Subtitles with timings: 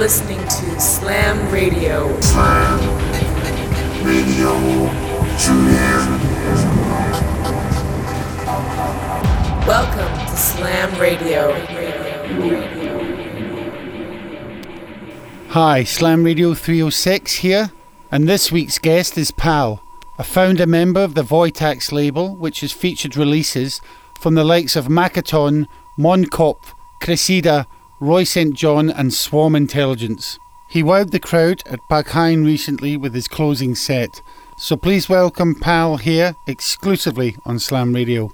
[0.00, 2.18] listening to Slam Radio.
[2.22, 2.80] Slam
[4.02, 4.50] Radio.
[9.66, 11.52] Welcome to Slam Radio.
[15.50, 17.70] Hi, Slam Radio 306 here,
[18.10, 19.82] and this week's guest is Pal,
[20.18, 23.82] a founder member of the Voitax label, which has featured releases
[24.18, 25.66] from the likes of Makaton,
[25.98, 27.66] Monkopf, Cressida,
[28.02, 28.54] Roy St.
[28.54, 30.38] John, and Swarm Intelligence.
[30.66, 34.22] He wowed the crowd at Berghain recently with his closing set,
[34.56, 38.30] so please welcome Pal here exclusively on Slam Radio.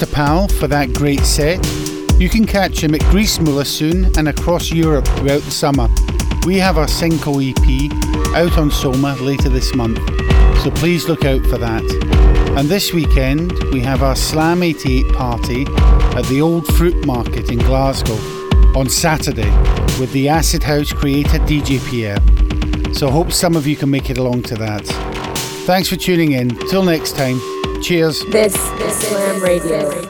[0.00, 1.62] To Pal for that great set.
[2.18, 5.88] You can catch him at Griessmühle soon and across Europe throughout the summer.
[6.46, 7.92] We have our Cinco EP
[8.34, 9.98] out on Soma later this month,
[10.62, 11.82] so please look out for that.
[12.56, 15.66] And this weekend, we have our Slam 88 party
[16.16, 18.16] at the Old Fruit Market in Glasgow
[18.74, 19.50] on Saturday
[20.00, 22.94] with the Acid House creator DJ Pierre.
[22.94, 24.86] So hope some of you can make it along to that.
[25.66, 26.48] Thanks for tuning in.
[26.68, 27.38] Till next time,
[27.80, 28.20] cheers.
[28.26, 30.09] This is Slam Radio.